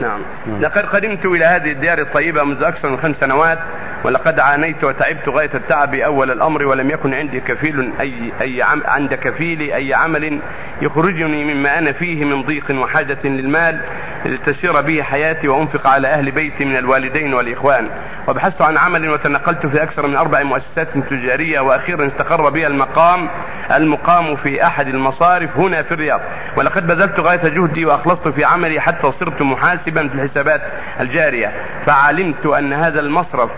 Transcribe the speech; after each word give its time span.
نعم. 0.00 0.20
لقد 0.60 0.86
قدمت 0.86 1.26
إلى 1.26 1.44
هذه 1.44 1.72
الديار 1.72 2.00
الطيبة 2.00 2.44
منذ 2.44 2.62
أكثر 2.62 2.88
من 2.88 2.96
خمس 2.96 3.16
سنوات. 3.20 3.58
ولقد 4.04 4.40
عانيت 4.40 4.84
وتعبت 4.84 5.28
غاية 5.28 5.50
التعب 5.54 5.94
أول 5.94 6.30
الأمر 6.30 6.66
ولم 6.66 6.90
يكن 6.90 7.14
عندي 7.14 7.40
كفيل 7.40 7.90
أي, 8.00 8.32
أي 8.40 8.62
عم 8.62 8.82
عند 8.84 9.14
كفيلي 9.14 9.74
أي 9.74 9.94
عمل 9.94 10.38
يخرجني 10.82 11.54
مما 11.54 11.78
أنا 11.78 11.92
فيه 11.92 12.24
من 12.24 12.42
ضيق 12.42 12.70
وحاجة 12.70 13.18
للمال 13.24 13.80
لتسير 14.24 14.80
به 14.80 15.02
حياتي 15.02 15.48
وأنفق 15.48 15.86
على 15.86 16.08
أهل 16.08 16.30
بيتي 16.30 16.64
من 16.64 16.76
الوالدين 16.76 17.34
والإخوان. 17.34 17.84
وبحثت 18.28 18.62
عن 18.62 18.78
عمل 18.78 19.08
وتنقلت 19.08 19.66
في 19.66 19.82
أكثر 19.82 20.06
من 20.06 20.16
أربع 20.16 20.42
مؤسسات 20.42 20.88
تجارية 21.10 21.60
وأخيرا 21.60 22.06
استقر 22.06 22.50
بي 22.50 22.66
المقام 22.66 23.28
المقام 23.70 24.36
في 24.36 24.66
أحد 24.66 24.88
المصارف 24.88 25.56
هنا 25.56 25.82
في 25.82 25.92
الرياض. 25.92 26.20
ولقد 26.56 26.86
بذلت 26.86 27.20
غاية 27.20 27.48
جهدي 27.48 27.84
وأخلصت 27.84 28.28
في 28.28 28.44
عملي 28.44 28.80
حتى 28.80 29.12
صرت 29.20 29.42
محاسبا 29.42 30.08
في 30.08 30.14
الحسابات 30.14 30.60
الجارية. 31.00 31.52
فعلمت 31.86 32.46
أن 32.46 32.72
هذا 32.72 33.00
المصرف 33.00 33.50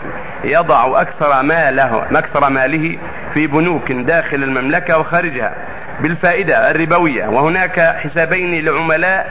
يضع 0.44 1.00
أكثر 1.00 1.42
ماله 1.42 2.18
أكثر 2.18 2.48
ماله 2.48 2.98
في 3.34 3.46
بنوك 3.46 3.92
داخل 3.92 4.42
المملكة 4.42 4.98
وخارجها. 4.98 5.54
بالفائدة 6.00 6.70
الربوية. 6.70 7.26
وهناك 7.26 7.80
حسابين 7.80 8.64
لعملاء 8.64 9.26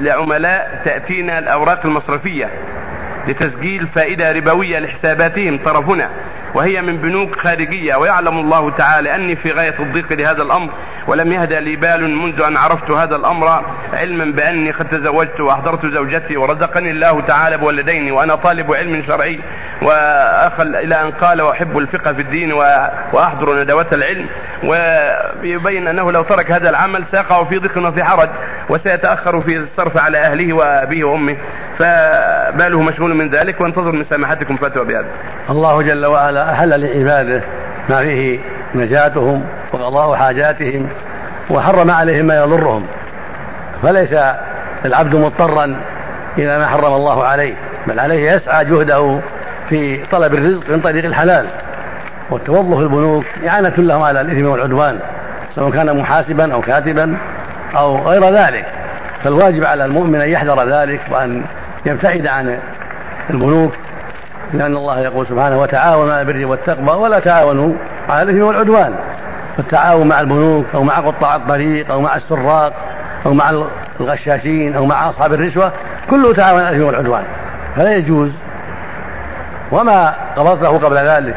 لعملاء 0.00 0.80
تأتينا 0.84 1.38
الأوراق 1.38 1.86
المصرفية 1.86 2.48
لتسجيل 3.28 3.86
فائدة 3.86 4.32
ربوية 4.32 4.78
لحساباتهم. 4.78 5.58
طرفنا 5.58 6.08
وهي 6.54 6.82
من 6.82 6.96
بنوك 6.96 7.38
خارجية. 7.38 7.96
ويعلم 7.96 8.38
الله 8.38 8.70
تعالى 8.70 9.14
أني 9.14 9.36
في 9.36 9.52
غاية 9.52 9.74
الضيق 9.80 10.12
لهذا 10.12 10.42
الأمر 10.42 10.70
ولم 11.06 11.32
يهدى 11.32 11.60
لي 11.60 11.76
بال 11.76 12.10
منذ 12.10 12.42
أن 12.42 12.56
عرفت 12.56 12.90
هذا 12.90 13.16
الأمر 13.16 13.64
علما 13.92 14.24
بأني 14.24 14.70
قد 14.70 14.88
تزوجت 14.88 15.40
وأحضرت 15.40 15.86
زوجتي 15.86 16.36
ورزقني 16.36 16.90
الله 16.90 17.20
تعالى 17.20 17.56
بولدين 17.56 18.12
وأنا 18.12 18.34
طالب 18.34 18.74
علم 18.74 19.02
شرعي 19.06 19.40
وأخل 19.82 20.76
إلى 20.76 21.02
أن 21.02 21.10
قال 21.10 21.42
وأحب 21.42 21.78
الفقه 21.78 22.12
في 22.12 22.20
الدين 22.20 22.52
وأحضر 23.12 23.62
ندوات 23.62 23.92
العلم. 23.92 24.26
ويبين 24.64 25.88
أنه 25.88 26.12
لو 26.12 26.22
ترك 26.22 26.50
هذا 26.50 26.70
العمل 26.70 27.04
سيقع 27.10 27.44
في 27.44 27.58
ضيق 27.58 27.78
وفي 27.78 28.04
حرج 28.04 28.28
وسيتأخر 28.68 29.40
في 29.40 29.56
الصرف 29.56 29.96
على 29.96 30.18
أهله 30.18 30.52
وأبيه 30.52 31.04
وأمه. 31.04 31.36
فباله 31.80 32.82
مشغول 32.82 33.14
من 33.14 33.30
ذلك 33.30 33.60
وانتظر 33.60 33.92
من 33.92 34.04
سماحتكم 34.04 34.56
فتوى 34.56 34.84
بهذا. 34.84 35.06
الله 35.50 35.82
جل 35.82 36.06
وعلا 36.06 36.52
أحل 36.52 36.80
لعباده 36.80 37.42
ما 37.88 38.02
فيه 38.02 38.38
نجاتهم 38.74 39.44
وقضاء 39.72 40.16
حاجاتهم 40.16 40.88
وحرم 41.50 41.90
عليهم 41.90 42.24
ما 42.24 42.36
يضرهم. 42.36 42.86
فليس 43.82 44.12
العبد 44.84 45.14
مضطرا 45.14 45.76
إلى 46.38 46.58
ما 46.58 46.66
حرم 46.66 46.92
الله 46.92 47.24
عليه 47.24 47.54
بل 47.86 48.00
عليه 48.00 48.32
يسعى 48.32 48.64
جهده 48.64 49.20
في 49.68 50.06
طلب 50.12 50.34
الرزق 50.34 50.70
من 50.70 50.80
طريق 50.80 51.04
الحلال. 51.04 51.46
والتوظف 52.30 52.78
البنوك 52.78 53.24
إعانة 53.46 53.74
لهم 53.78 54.02
على 54.02 54.20
الإثم 54.20 54.46
والعدوان 54.46 54.98
سواء 55.54 55.70
كان 55.70 55.96
محاسبا 55.96 56.54
أو 56.54 56.60
كاتبا 56.60 57.16
أو 57.76 57.96
غير 58.08 58.30
ذلك. 58.30 58.66
فالواجب 59.24 59.64
على 59.64 59.84
المؤمن 59.84 60.20
أن 60.20 60.28
يحذر 60.28 60.64
ذلك 60.64 61.00
وأن 61.10 61.42
يبتعد 61.86 62.26
عن 62.26 62.58
البنوك 63.30 63.72
لأن 64.54 64.76
الله 64.76 65.00
يقول 65.00 65.26
سبحانه 65.26 65.60
وتعاونوا 65.60 66.12
على 66.12 66.22
البر 66.22 66.46
والتقوى 66.46 66.96
ولا 66.96 67.20
تعاونوا 67.20 67.74
على 68.08 68.22
الإثم 68.22 68.42
والعدوان. 68.42 68.94
فالتعاون 69.56 70.08
مع 70.08 70.20
البنوك 70.20 70.66
أو 70.74 70.82
مع 70.82 71.00
قطاع 71.00 71.36
الطريق 71.36 71.90
أو 71.90 72.00
مع 72.00 72.16
السراق 72.16 72.72
أو 73.26 73.34
مع 73.34 73.64
الغشاشين 74.00 74.76
أو 74.76 74.86
مع 74.86 75.10
أصحاب 75.10 75.32
الرشوة 75.32 75.72
كله 76.10 76.34
تعاون 76.34 76.60
على 76.60 76.68
الإثم 76.68 76.86
والعدوان. 76.86 77.24
فلا 77.76 77.96
يجوز. 77.96 78.30
وما 79.72 80.14
قبضته 80.36 80.78
قبل 80.78 80.96
ذلك 80.96 81.36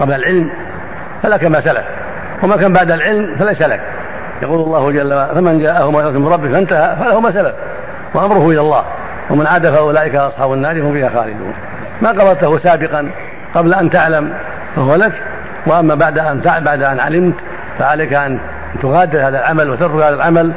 قبل 0.00 0.14
العلم 0.14 0.50
فلك 1.22 1.44
ما 1.44 1.60
سلف. 1.60 1.84
وما 2.42 2.56
كان 2.56 2.72
بعد 2.72 2.90
العلم 2.90 3.36
فليس 3.38 3.62
لك 3.62 3.80
يقول 4.42 4.60
الله 4.60 4.92
جل 4.92 5.14
وعلا 5.14 5.34
فمن 5.34 5.58
جاءه 5.58 5.90
موعظة 5.90 6.18
من 6.18 6.28
ربه 6.28 6.52
فانتهى 6.52 6.96
فله 6.96 7.20
ما 7.20 7.32
سلف 7.32 7.54
وأمره 8.14 8.50
إلى 8.50 8.60
الله. 8.60 8.84
ومن 9.30 9.46
عاد 9.46 9.70
فأولئك 9.70 10.14
أصحاب 10.14 10.52
النار 10.52 10.82
هم 10.82 10.92
فيها 10.92 11.08
خالدون. 11.08 11.52
ما 12.02 12.10
قبضته 12.10 12.58
سابقا 12.58 13.10
قبل 13.54 13.74
أن 13.74 13.90
تعلم 13.90 14.32
فهو 14.76 14.94
لك 14.94 15.12
وأما 15.66 15.94
بعد 15.94 16.18
أن 16.18 16.40
بعد 16.64 16.82
أن 16.82 17.00
علمت 17.00 17.34
فعليك 17.78 18.12
أن 18.12 18.38
تغادر 18.82 19.28
هذا 19.28 19.38
العمل 19.38 19.70
وتترك 19.70 20.02
هذا 20.02 20.14
العمل 20.14 20.52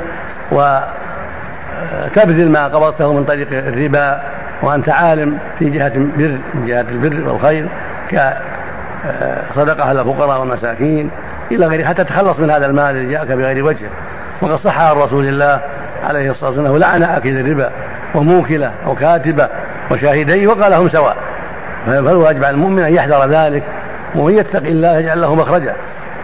وتبذل 0.51 2.49
ما 2.49 2.67
قبضته 2.67 3.13
من 3.13 3.23
طريق 3.23 3.47
الربا 3.51 4.21
وأنت 4.61 4.89
عالم 4.89 5.37
في 5.59 5.69
جهة 5.69 5.91
البر 5.95 6.37
من 6.53 6.65
جهة 6.67 6.85
البر 6.91 7.29
والخير 7.29 7.67
كصدقة 8.09 9.83
على 9.83 10.01
الفقراء 10.01 10.39
والمساكين 10.39 11.11
إلى 11.51 11.65
غيره 11.65 11.87
حتى 11.87 12.03
تتخلص 12.03 12.39
من 12.39 12.51
هذا 12.51 12.65
المال 12.65 12.95
الذي 12.95 13.11
جاءك 13.11 13.31
بغير 13.31 13.65
وجه. 13.65 13.89
وقد 14.41 14.59
صح 14.59 14.79
عن 14.79 14.95
رسول 14.95 15.27
الله 15.27 15.59
عليه 16.03 16.31
الصلاة 16.31 16.49
والسلام 16.49 16.77
لعن 16.77 17.03
أكل 17.03 17.29
الربا 17.29 17.71
وموكلة 18.17 18.71
وكاتبة 18.87 19.47
وشاهديه 19.91 20.47
وقال 20.47 20.73
هم 20.73 20.89
سواء. 20.89 21.17
فالواجب 21.85 22.43
على 22.43 22.53
المؤمن 22.53 22.83
أن 22.83 22.93
يحذر 22.93 23.25
ذلك 23.25 23.63
ومن 24.15 24.33
يتق 24.33 24.63
الله 24.63 24.97
يجعل 24.97 25.21
له 25.21 25.35
مخرجا 25.35 25.73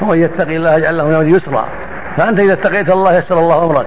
ومن 0.02 0.18
يتق 0.18 0.48
الله 0.48 0.78
يجعل 0.78 0.98
له 0.98 1.24
يسرا. 1.24 1.66
فأنت 2.18 2.40
إذا 2.40 2.54
اتقيت 2.54 2.90
الله 2.90 3.18
يسر 3.18 3.40
الله 3.40 3.64
أمرك 3.64 3.86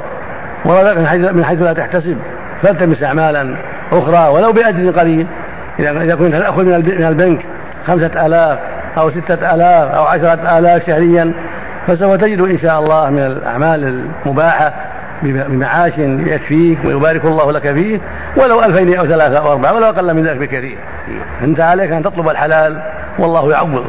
ورزقك 0.65 0.99
من 1.33 1.45
حيث 1.45 1.63
لا 1.63 1.73
تحتسب 1.73 2.19
فالتمس 2.63 3.03
أعمالا 3.03 3.57
أخرى 3.93 4.29
ولو 4.29 4.53
بأجر 4.53 5.01
قليل. 5.01 5.27
إذا 5.79 6.15
كنت 6.15 6.37
تأخذ 6.37 6.65
من 6.65 7.05
البنك 7.05 7.41
خمسة 7.87 8.27
آلاف 8.27 8.59
أو 8.99 9.11
ستة 9.11 9.55
آلاف 9.55 9.95
أو 9.95 10.05
عشرة 10.05 10.59
آلاف 10.59 10.87
شهريا 10.87 11.33
فسوف 11.87 12.15
تجد 12.15 12.41
إن 12.41 12.59
شاء 12.59 12.81
الله 12.81 13.11
من 13.11 13.27
الأعمال 13.27 14.05
المباحة 14.27 14.73
بمعاش 15.23 15.93
يكفيك 15.99 16.79
ويبارك 16.89 17.25
الله 17.25 17.53
لك 17.53 17.73
فيه 17.73 18.01
ولو 18.37 18.65
ألفين 18.65 18.95
أو 18.95 19.07
ثلاثة 19.07 19.39
أو 19.39 19.53
أربعة 19.53 19.75
ولو 19.75 19.87
أقل 19.87 20.15
من 20.15 20.27
ذلك 20.27 20.37
بكثير. 20.37 20.79
أنت 21.43 21.61
عليك 21.61 21.93
أن 21.93 22.03
تطلب 22.03 22.29
الحلال 22.29 22.83
والله 23.19 23.51
يعوض. 23.51 23.85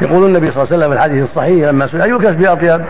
يقول 0.00 0.26
النبي 0.26 0.46
صلى 0.46 0.62
الله 0.62 0.66
عليه 0.66 0.76
وسلم 0.76 0.88
في 0.88 0.94
الحديث 0.94 1.24
الصحيح 1.24 1.68
لما 1.68 1.86
سئل 1.86 2.02
أي 2.02 2.12
الكسب 2.12 2.44
أطيب؟ 2.44 2.80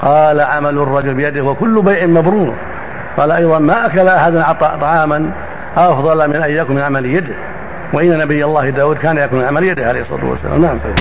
قال 0.00 0.40
عمل 0.40 0.78
الرجل 0.78 1.14
بيده 1.14 1.42
وكل 1.42 1.82
بيع 1.82 2.06
مبرور. 2.06 2.54
قال 3.16 3.30
أيضا 3.30 3.58
ما 3.58 3.86
أكل 3.86 4.08
أحد 4.08 4.44
طعاما 4.80 5.30
أفضل 5.76 6.28
من 6.28 6.36
أن 6.36 6.50
يكون 6.50 6.76
من 6.76 6.82
عمل 6.82 7.06
يده. 7.06 7.34
وإن 7.92 8.18
نبي 8.18 8.44
الله 8.44 8.70
داود 8.70 8.96
كان 8.96 9.18
يكون 9.18 9.38
من 9.38 9.44
عمل 9.44 9.64
يده 9.64 9.86
عليه 9.86 10.00
الصلاة 10.00 10.24
والسلام. 10.30 10.62
نعم. 10.62 10.78